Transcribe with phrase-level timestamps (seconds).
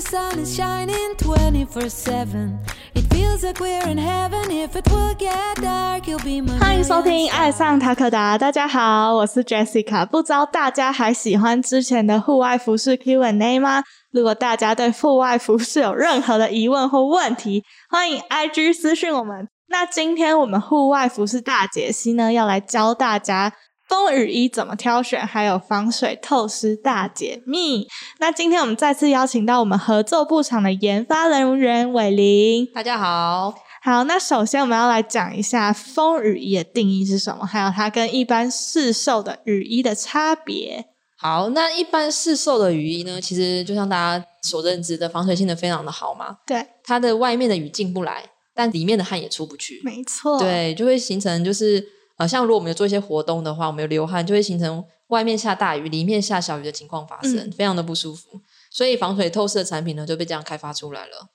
[0.00, 2.58] the sun is shining 24 7.
[2.94, 4.50] It feels like we're in heaven.
[4.50, 6.58] If it will get dark, you'll be my.
[6.58, 10.06] 欢迎收听《爱上塔可达》，大家好，我是 Jessica。
[10.06, 13.82] 不知道大家还喜欢之前的户外服饰 Q&A 吗？
[14.10, 19.48] 如果大家对户外服饰有任何的疑问或问题，欢迎 IG 私讯我们。
[19.68, 23.52] 那今天我们户外服饰大解析呢，要来教大家
[23.90, 27.88] 风雨衣怎么挑选，还有防水透湿大解密。
[28.20, 32.64] 那今天我们再次邀请到我们合作布厂的研发人员伟林。
[32.72, 40.84] 大家好，好，那首先我们要来讲一下风雨衣的定义是什么，还有它跟一般市售的雨衣的差别。
[41.18, 48.22] 好，那一般市售的雨衣呢，其实就像大家所认知的，防水性能非常的好嘛，对，它的外面的雨进不来，
[48.54, 51.84] 但里面的汗也出不去，没错，对，就会形成就是
[52.20, 58.42] 呃，像如果我们有做一些活动的话，我们有流汗，就会形成外面下大雨，里面下小雨的情况发生，嗯非常的不舒服。
[58.70, 61.30] 所以防水透湿的产品呢，就被这样开发出来了。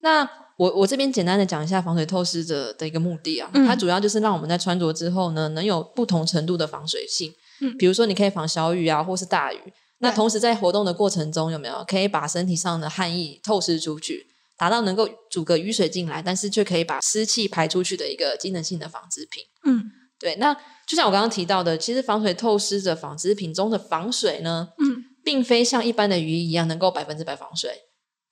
[0.00, 7.32] 那我我这边简单的讲一下防水透湿的的一个目的啊，嗯它主要就是让我们在穿着之后呢，能有不同程度的防水性。
[7.62, 9.72] 嗯比如说你可以防小雨啊，或是大雨。
[10.00, 14.26] 那同时在活动的过程中，有没有可以把身体上的汗液透湿出去，
[14.58, 19.42] 达到能够阻隔雨水进来，但是却可以把湿气排出去的一个机能性的纺织品。
[19.64, 20.54] 嗯对，那
[20.86, 27.70] 就像我刚刚提到的，其实防水透湿的纺织品中的防水呢，嗯，并非像一般的雨衣一样能够百分之百防水，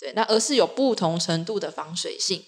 [0.01, 2.43] 对，那而是有不同程度的防水性。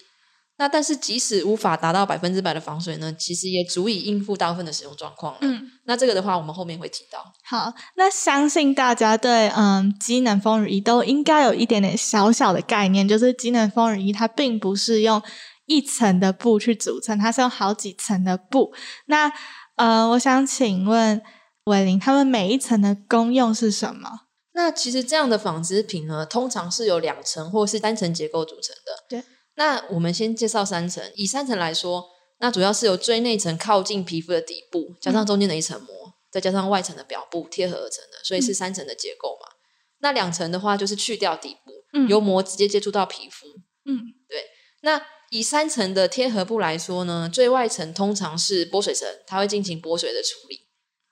[0.59, 5.39] 那但是即使无法达到百分之百的防水呢，其实也足以应付大部分的使用状况了。
[5.41, 7.31] 嗯，那这个的话，我们后面会提到。
[7.45, 15.21] 好，那相信大家对嗯机能风雨衣都应该有一点点小小的概念，就是机能风雨衣它并不是用
[15.67, 18.73] 一层的布去组成，它是用好几层的布。
[19.05, 19.31] 那
[19.75, 21.21] 呃，我想请问
[21.65, 24.21] 伟林，他们每一层的功用是什么？
[24.53, 29.05] 那其实这样的纺织品呢，通常是由两层或是单层结构组成的。
[29.07, 29.23] 对，
[29.55, 31.03] 那我们先介绍三层。
[31.15, 32.05] 以三层来说，
[32.39, 35.89] 那主要是由最内层靠近皮肤的底部，加上中间的一层膜，
[36.31, 39.53] 再加上外层的表布贴合而成的，所以是三层的结构嘛。
[39.99, 43.45] 那两层的话，就是去掉底部，嗯由膜直接接触到皮肤。
[43.85, 44.43] 嗯对
[44.81, 50.61] 那以三层的贴合布来说呢，最外层通常是剥水层，它会进行剥水的处理。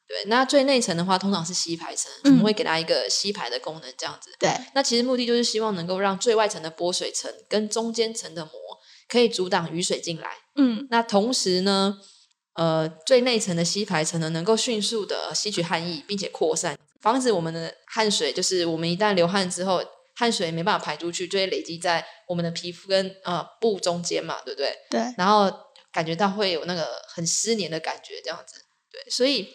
[0.08, 4.30] 对，那最内层的话，通常是吸排层，我嗯们会给它一个吸排的功能，这样子。
[4.40, 8.54] 对，那其实目的就是希望能够让最外层的剥水层跟中间层的膜
[9.10, 10.30] 可以阻挡雨水进来。
[10.56, 11.98] 嗯那同时呢，
[12.54, 19.82] 呃，最内层的吸排层呢，能够迅速的吸取汗液，并且扩散，防止我们的汗水，就是我们一旦流汗之后，
[20.16, 24.74] 汗水没办法排出去，就会累积在我们的皮肤跟呃布中间嘛，对不对？
[24.90, 25.52] 对，然后
[25.92, 28.56] 感觉到会有那个很湿黏的感觉，这样子。
[28.92, 29.48] 对，所以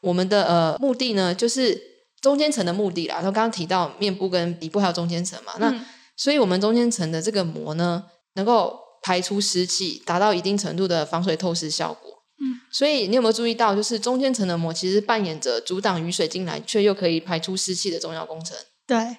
[0.00, 1.80] 我们的呃目的呢，就是
[2.20, 3.16] 中间层的目的啦。
[3.16, 5.84] 然后刚刚提到面部跟底部还有中间层嘛，那、嗯
[6.16, 8.04] 所以我们中间层的这个膜呢，
[8.34, 12.22] 能够排出湿气，达到一定程度的防水透湿效果。
[12.40, 18.56] 嗯，所以你有没有注意到，就是中间层的膜其实扮演着阻挡雨水进来，却又可以排出湿气的重要工程。
[18.86, 19.16] 对对。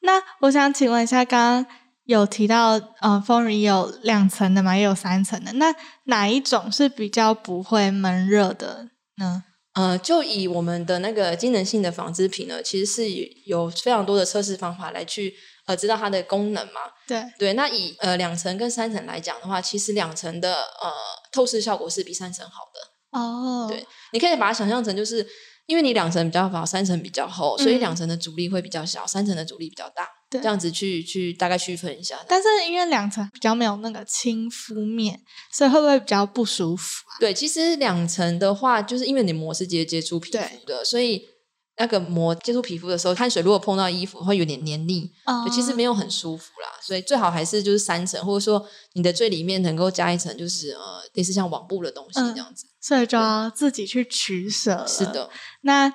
[0.00, 1.72] 那我想请问一下，刚刚
[2.04, 9.44] 有提到，呃，风铃有两层的嘛，也有三层的，那哪一种是比较不会闷热的呢？
[9.74, 13.10] 呃，就以我们的那个机能性的纺织品呢，其实是
[13.44, 15.34] 有非常多的测试方法来去
[15.66, 16.80] 呃知道它的功能嘛。
[17.06, 20.90] 对，对，那以呃两层跟三层来讲的话，其实两层的呃
[21.30, 23.18] 透视效果是比三层好的。
[23.18, 25.26] 哦，对你可以把它想象成就是。
[25.68, 30.08] 因为你两层比较薄，三层比较厚，所以嗯两层的阻力会比较小，三层的阻力比较大。
[30.30, 32.18] 对这样子去去大概区分一下。
[32.26, 35.20] 但是因为两层比较没有那个亲肤面，
[35.52, 37.20] 所以会不会比较不舒服啊？
[37.20, 41.22] 对，其实两层的话，就是因为你膜是直接接触皮肤的，所以
[41.78, 46.68] 那个膜接触皮肤的时候，汗水如果碰到衣服会有点黏腻，哦对，其实没有很舒服啦。
[46.82, 50.80] 所以最好还是就是三层，或者说你的最里面能够加一层，就是呃
[51.14, 52.66] 类似像网布的东西嗯这样子。
[52.80, 54.84] 所以就要自己去取舍。
[54.86, 55.30] 是的，
[55.62, 55.88] 那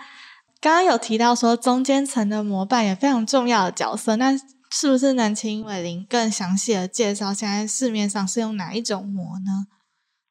[0.62, 4.38] 刚刚有提到说中间层的膜扮演非常重要的角色，那
[4.72, 9.68] 是不是能请伟林更详细的介绍现在市面上是用哪一种膜呢？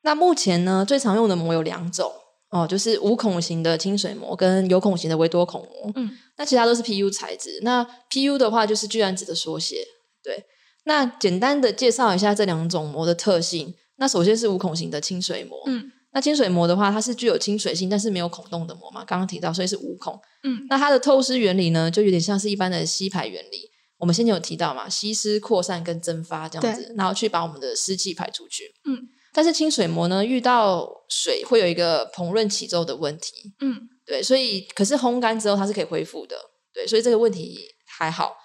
[0.02, 2.10] 那目前呢，最常用的膜有两种
[2.52, 5.92] 哦，就是无孔型的清水膜跟有孔型的微多孔膜。
[5.96, 7.58] 嗯，那其他都是 PU 材质。
[7.62, 9.78] 那 PU 的话就是聚氨酯的缩写。
[10.22, 10.44] 对，
[10.84, 13.74] 那简单的介绍一下这两种膜的特性。
[13.96, 15.58] 那首先是无孔型的清水膜。
[15.66, 20.20] 嗯，那清水膜的话，它是具有清水性，但是没有孔洞的膜嘛，刚刚提到，所以是无孔。
[20.44, 23.70] 嗯，那它的透湿原理呢，就有点像是一般的吸排原理。
[23.98, 28.64] 我们先前有提到嘛，吸湿、扩散跟蒸发这样子，然后去把我们的湿气排出去。
[28.84, 28.98] 嗯，
[29.32, 33.54] 但是清水膜呢，遇到水会有一个膨润起皱的问题。
[33.60, 36.36] 嗯，对，所以可是烘干之后它是可以恢复的。
[36.74, 38.36] 对，所以这个问题还好。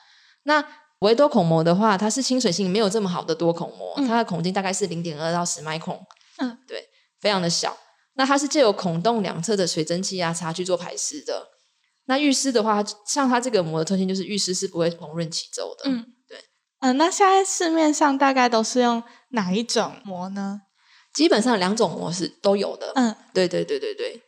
[0.43, 0.65] 那
[0.99, 6.03] 维多孔膜的话，它是亲水性没有这么好的多孔膜，嗯它的孔径大概是零点二到十麦孔，
[6.37, 6.87] 嗯，对，
[7.19, 7.77] 非常的小。
[8.15, 11.49] 那它是借由孔洞两侧的水蒸气压差去做排湿的。
[12.05, 15.89] 那浴湿的话，像它这个膜的特性就是浴湿是不会膨润起皱的。
[15.89, 16.37] 嗯对
[16.79, 20.61] 嗯、那现在市面上大概都是用哪一种膜呢？
[21.17, 22.91] 基本上两种模式都有的。
[22.93, 24.21] 嗯，对对对对对。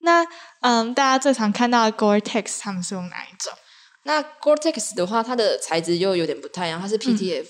[0.00, 0.26] 那
[0.62, 3.52] 嗯，大家最常看到的 Gore-Tex 他们是用哪一种？
[4.02, 7.46] 那 Gore-Tex 的话，它的材质又有点不太一样，它是 PTFE，、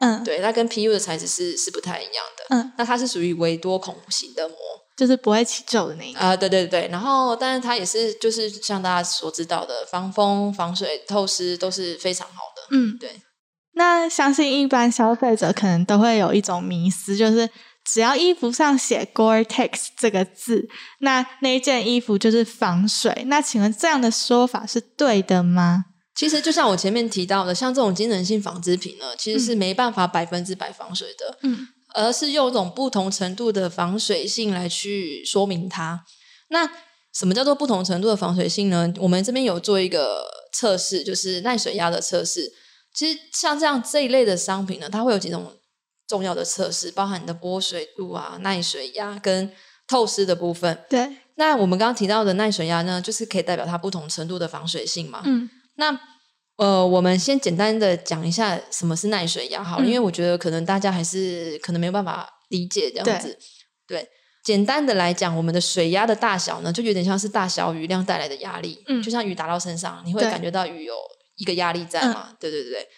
[0.00, 2.56] 嗯，对，它跟 PU 的材质是是不太一样的。
[2.56, 4.56] 嗯，那它是属于维多孔型的膜
[4.96, 6.18] 就是不会起皱的那一个。
[6.18, 6.88] 啊、对对对。
[6.90, 12.62] 然后，但是它也是就是像大家所知道的，防风、防水、透湿都是非常好的。
[12.70, 13.20] 嗯，对。
[13.74, 17.48] 那相信一般消费者可能都会有一种迷思，就是
[17.84, 20.68] 只要衣服上写 Gore-Tex 这个字，
[21.00, 23.24] 那那一件衣服就是防水。
[23.26, 25.84] 那请问这样的说法是对的吗？
[26.14, 31.38] 其实就像我前面提到的，像这种机能性纺织品呢，其实是没办法百分之百防水的。
[31.42, 36.02] 嗯而是用一种不同程度的防水性来去说明它。
[36.48, 36.66] 那
[37.12, 38.90] 什么叫做不同程度的防水性呢？
[38.96, 40.24] 我们这边有做一个
[40.54, 42.50] 测试，就是耐水压的测试。
[42.94, 45.54] 其实像这样这一类的商品呢，它会有几种
[46.06, 49.50] 重要的测试，包含你的波水度啊、耐水压跟
[49.86, 50.84] 透湿的部分。
[50.88, 55.22] 对，那我们刚刚提到的耐水压呢，就是可以代表它不同程度的防水性嘛。
[55.24, 55.98] 嗯那
[56.56, 63.36] 呃，我们先简单的讲一下什么是耐水压好了，嗯因为我觉得可能大家还是可能没有办法理解这样子。
[63.86, 64.06] 对，
[64.44, 70.94] 简单的来讲，我们的水压的大小呢，就有点像是大小雨量带来的压力，嗯就像雨打到身上，你会感觉到雨有
[71.36, 72.36] 一个压力在嘛？
[72.38, 72.88] 对对对对。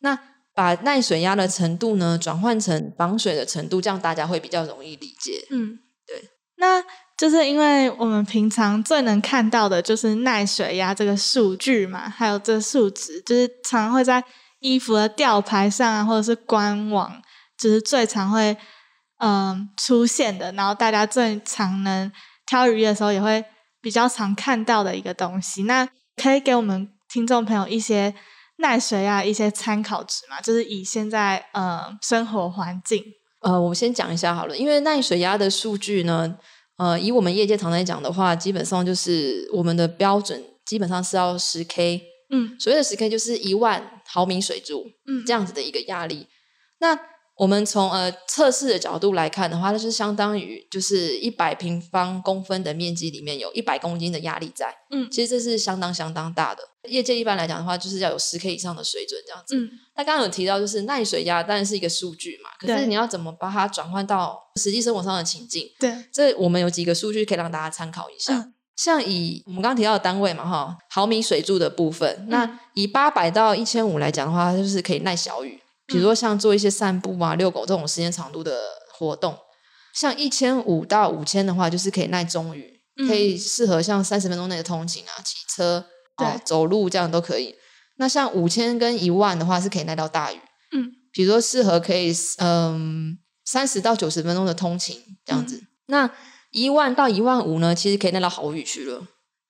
[0.00, 0.16] 那
[0.58, 5.46] 把耐水压的程度呢，转换成防水的程度，这样大家会比较容易理解。
[5.50, 6.30] 嗯，对。
[6.56, 6.82] 那
[7.16, 14.24] 就是因为我们平常最能看到的就是耐水压这个数据嘛，还有这数值，就是常常会在
[14.58, 17.22] 衣服的吊牌上啊，或者是官网，
[17.56, 18.56] 就是最常会
[19.18, 22.10] 嗯出现的，然后大家最常能
[22.48, 23.44] 挑雨衣的时候也会
[23.80, 25.62] 比较常看到的一个东西。
[25.62, 25.88] 那
[26.20, 28.12] 可以给我们听众朋友一些
[28.58, 30.40] 耐水啊一些参考值嘛？
[30.40, 33.04] 就是以现在呃生活环境，
[33.40, 36.36] 呃，我先讲一下好了，因为耐水压的数据呢，
[36.76, 46.26] 呃，以我们业界常来讲的话，基本上就是我们的标准基本上是要十 K，嗯所谓的十 K 就是一万毫米水柱嗯这样子的一个压力。
[46.80, 46.98] 那
[47.38, 56.62] 我们从呃测试的角度来看的话，它就是相当于就是一百平方公分的面积里面有一百公斤的压力在，嗯其实这是相当相当大的。
[56.88, 59.56] 业界一般来讲的话，就是要有十 K 以上的水准这样子。
[59.56, 65.68] 嗯那刚刚有提到，就是耐水压当然是一个数据嘛，可是你要怎么把它转换到实际生活上的情境？
[65.78, 68.36] 对，这我们有几个数据可以让大家参考一下。
[68.36, 78.56] 嗯像以我们刚刚提到的单位嘛，哈，毫米水柱的部分，嗯那以八百到一千五来讲的话，它就是可以耐小雨，比嗯如说像做一些散步啊、遛狗这种时间长度的
[78.92, 79.36] 活动。
[79.92, 85.84] 像一千五到五千的话，就是可以耐中雨，嗯可以适合像三十分钟内的通勤啊、骑车、
[86.16, 87.56] 哦对、走路这样都可以。
[87.96, 90.38] 那像五千跟一万的话，是可以耐到大雨，
[90.76, 95.56] 嗯比如说适合可以嗯三十到九十分钟的通勤这样子。
[95.56, 96.10] 嗯那
[96.50, 99.00] 一万到一万五呢，其实可以耐到豪雨去了。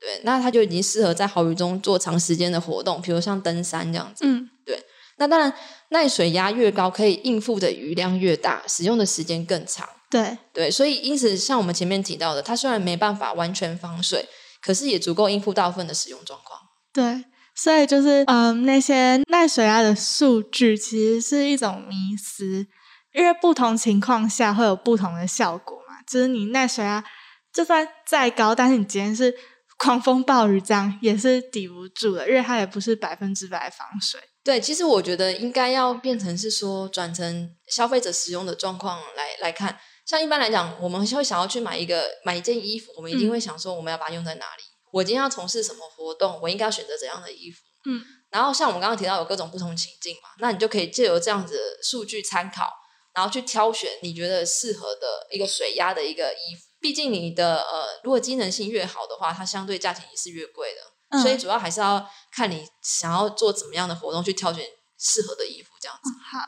[0.00, 4.24] 对，那它就已经适合在豪雨中做长时间的活动，比如像登山这样子。
[4.24, 4.48] 嗯
[5.18, 5.52] 那当然，
[5.90, 9.88] 耐水压越高，可以应付的雨量越大，使用的时间更长。
[10.10, 14.26] 对，对，所以因此，像我们前面提到的，它虽然没办法完全防水，
[14.62, 16.58] 可是也足够应付大部分的使用状况。
[16.92, 22.66] 对，所以就是嗯，那些耐水压的数据其实是一种迷思，
[23.12, 25.96] 因为不同情况下会有不同的效果嘛。
[26.06, 27.04] 就是你耐水压
[27.52, 29.34] 就算再高，但是你今天是
[29.76, 34.18] 狂风暴雨，这样也是抵不住的，因为它也不是百分之百防水。
[34.48, 39.78] 对，其实我觉得应该要变成是说转成消费者使用的状况来来看。
[40.06, 44.62] 像一般来讲，我们会想要去买一个买一件衣服，我们一定嗯会想说我们要把它用在哪里。
[44.90, 47.58] 我今天要从事什么活动，我应该要选择怎样的衣服。
[47.84, 52.72] 嗯，然后像我们刚刚提到有各种不同情境嘛，那你就可以借由这样子的数据参考，
[53.14, 56.62] 然后去挑选你觉得适合的一个水压的一个衣服。
[56.80, 60.80] 毕竟你的呃，如果机能性越好的话，它相对价钱也是越贵的。
[61.10, 64.64] 嗯所以主要还是要看你想要做怎么样的活动，去挑选
[64.98, 66.10] 适合的衣服，这样子。
[66.30, 66.38] 好，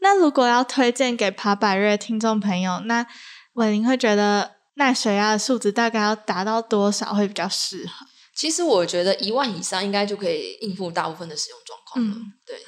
[0.00, 3.06] 那如果要推荐给爬百瑞的听众朋友，那
[3.54, 8.06] 伟林会觉得耐水压的数值大概要达到多少会比较适合？
[8.36, 12.16] 其实我觉得一万以上应该就可以应付大部分的使用状况了。
[12.16, 12.60] 嗯对，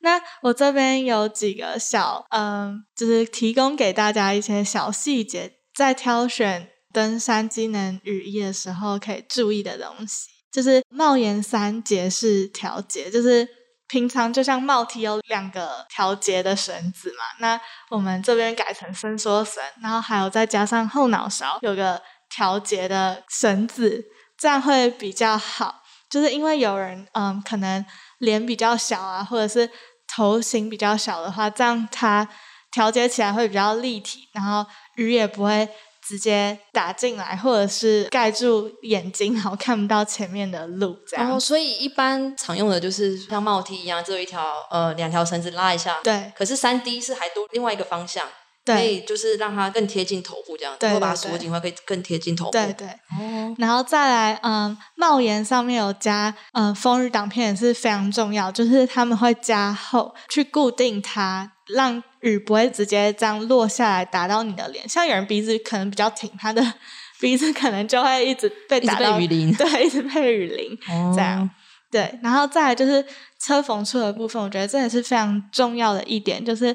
[0.00, 13.46] 那我这边有几个小，嗯，就是提供给大家一些小细节，在挑选登山机能雨衣的时候可以注意的东西，就是帽檐三节式调节，就是
[13.86, 22.00] 平常就像帽体有两个调节的绳子嘛，那我们这边改成伸缩绳，然后还有再加上后脑勺有个
[22.30, 24.04] 调节的绳子，
[24.38, 25.82] 这样会比较好。
[26.10, 27.84] 就是因为有人嗯，可能
[28.18, 29.70] 脸比较小啊，或者是
[30.06, 32.26] 头型比较小的话，这样它
[32.72, 34.64] 调节起来会比较立体，然后
[34.96, 35.68] 鱼也不会。
[36.08, 41.26] 直接打进来，或者是盖住眼睛，然后看不到前面的路，这样。
[41.26, 45.98] 然后，所以一般常用的就是像帽梯一样，只有一条呃两条绳子拉一下。
[46.02, 46.32] 对。
[46.34, 48.26] 可是三 D 是还多另外一个方向，
[48.74, 52.52] 可以就是让它更贴近头部这样，对会把它锁紧，会可以更贴近头部。
[52.52, 52.86] 对对。
[52.88, 53.54] 哦。
[53.58, 62.02] 然后再来，嗯，帽檐上面有加嗯风雨挡片也是非常重要，就是他们会加厚去固定它，让。
[62.20, 66.60] 雨不会直接这样落下来打到你的脸，像有人鼻子可能比较挺，他的
[67.20, 70.76] 鼻子可能就会一直被打到雨淋，对，一直被雨淋，
[71.14, 71.48] 这样
[71.92, 72.18] 对。
[72.20, 73.06] 然后再来就是
[73.40, 76.74] 车缝处的部分，我觉得这也是非常重要的一点，就是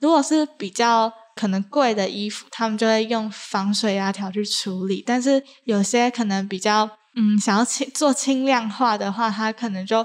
[0.00, 10.04] 如果是比较可能贵的衣服，他们就会用防水压条去处理，但是有些可能比较嗯想要轻做轻量化的话，它可能就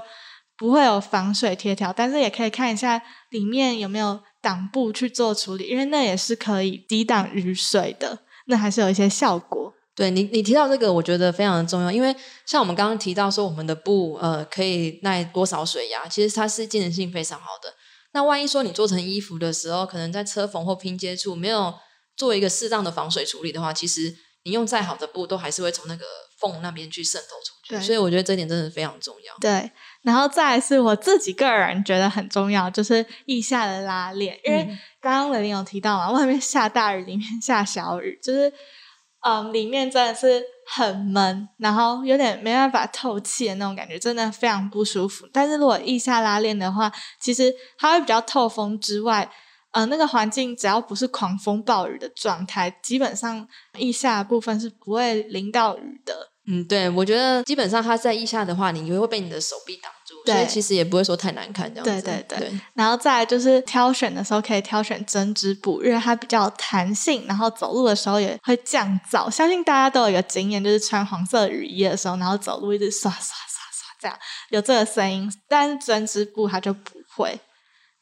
[0.56, 4.20] 不会有防水贴条，但是也可以看一下里面有没有。
[4.42, 9.72] 挡布去做处理，因为那也是可以抵挡雨水的，那还是有一些效果。
[9.94, 12.12] 对你，你提到这个，我觉得非常的重要，因为
[12.44, 17.72] 像我们刚刚提到说，我们的布呃可以耐多少水压，其实它是机能性非常好的。
[18.12, 21.74] 那万一说你做成衣服的时候，可能在车缝或拼接处没有
[22.16, 24.14] 做一个适当的防水处理的话，其实
[24.44, 26.04] 你用再好的布，都还是会从那个
[26.38, 27.84] 缝那边去渗透出去。
[27.84, 29.34] 所以我觉得这点真的非常重要。
[29.40, 29.70] 对。
[30.02, 34.66] 然后再是我自己个人觉得很重要，就是腋下的拉链，因为
[35.00, 38.52] 刚刚文林有提到嘛，外面下大雨，里面下小雨，就是
[39.20, 45.26] 嗯，里面真的是很闷，然后有点没办法透气的那种感觉，真的非常不舒服。
[45.32, 46.90] 但是如果腋下拉链的话，
[47.20, 49.30] 其实它会比较透风之外，
[49.72, 53.46] 呃，那个环境只要不是狂风暴雨的状态，基本上
[53.78, 56.30] 腋下部分是不会淋到雨的。
[56.46, 59.90] 嗯，对，我觉得基本上它在腋下的话，你会被你的手臂挡，
[60.24, 62.06] 所以其实也不会说太难看这样子。
[62.06, 62.60] 对对对。
[62.74, 69.30] 然后再就是挑选的时候，可以挑选针织布，因为它比较弹性，然后走路的时候也会降噪。
[69.30, 74.18] 相信大家都有一个经验，就是穿黄色雨衣的时候，然后走路一直刷刷刷刷这样，
[74.50, 75.32] 有这个声音。
[75.48, 77.38] 但是针织布它就不会。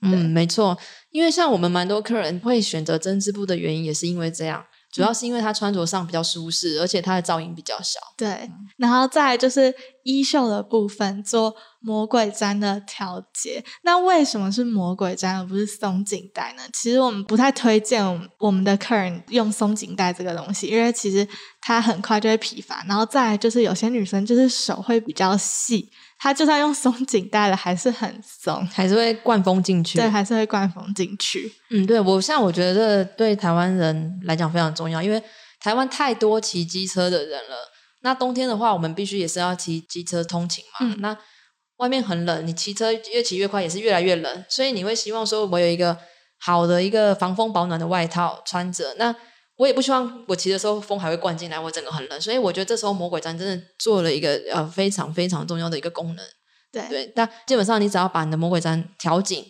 [0.02, 0.78] 嗯，没错，
[1.10, 4.64] 因为像我们蛮多客人会选择针织布的原因，也是因为这样。
[4.92, 8.00] 主要是因为它穿着上比较舒适，而且它的噪音比较小。
[8.16, 13.64] 对，然后再就是衣袖的部分做魔鬼毡的调节。
[13.82, 16.62] 那为什么是魔鬼毡而不是松紧带呢？
[16.72, 18.04] 其实我们不太推荐
[18.38, 21.26] 我们的客人用松紧带这个东西，因为其实
[21.60, 22.84] 它很快就会疲乏。
[22.88, 25.90] 然后再就是有些女生就是手会比较细。
[26.22, 29.96] 它就算用松紧带了，还是很松，还是会灌风进去。
[29.96, 31.50] 对，还是会灌风进去。
[31.70, 35.22] 嗯，对我像我觉得对台湾人来讲非常重要，因为
[35.58, 37.56] 台湾太多骑机车的人了。
[38.02, 40.94] 那冬天的话，我们必须也是要骑机车通勤嘛。
[40.98, 41.16] 那
[41.78, 44.44] 外面很冷，你骑车越骑越快，也是越来越冷。
[44.46, 45.96] 所以你会希望说，我有一个
[46.38, 48.94] 好的一个防风保暖的外套穿着。
[48.98, 49.14] 那
[49.60, 56.24] 我也不希望我骑的时候风还会灌进来，我整个很冷，所以我觉得这时候魔鬼毡真的做了一个呃非常非常重要的一个功能。
[56.72, 59.44] 对对，但基本上你只要把你的魔鬼毡调紧，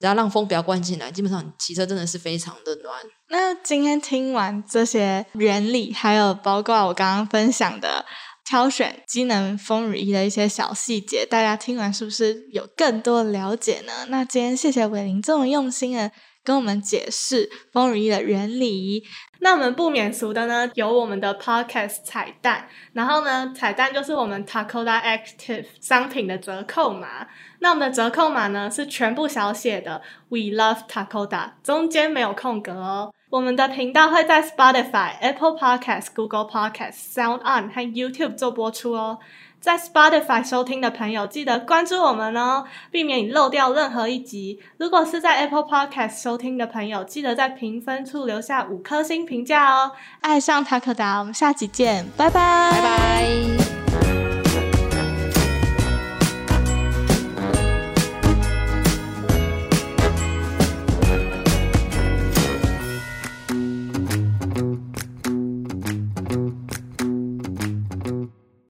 [0.00, 2.98] 只要让风不要灌进来，基本上骑车真的是非常的暖。
[3.28, 8.04] 那今天听完这些原理，还有包括我刚刚分享的
[8.44, 14.06] 挑选机能风雨衣的一些小细节，大家听完是不是有更多了解呢？
[14.08, 16.10] 那今天谢谢伟林这么用心的。
[16.44, 19.04] 跟我们解释风雨衣的原理。
[19.40, 22.68] 那我们不免俗的呢，有我们的 podcast 彩蛋。
[22.92, 27.26] 然后呢，彩蛋就是我们 Takoda Active 商品的折扣码。
[27.58, 33.12] 那我们的折扣码呢是全部小写的，We love Takoda，中间没有空格哦。
[33.30, 39.18] 我们的频道会在 Spotify、Apple Podcast、Google Podcast、Sound On 和 YouTube 做播出哦。
[39.62, 44.58] 在 Spotify 收听的朋友，记得关注我们哦，避免你漏掉任何一集。
[44.76, 49.92] 如果是在 Apple Podcast 收听的朋友，记得在评分处留下五颗星评价哦。
[50.20, 53.71] 爱上塔克达，我们下集见，拜拜，拜拜。